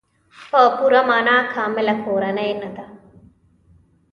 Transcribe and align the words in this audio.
په 0.51 0.61
پوره 0.75 1.01
معنا 1.09 1.37
کامله 1.55 1.93
کورنۍ 2.03 2.51
نه 2.61 2.69
ده. 2.75 2.85